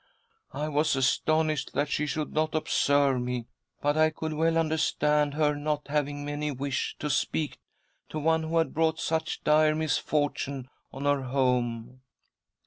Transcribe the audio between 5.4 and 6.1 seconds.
not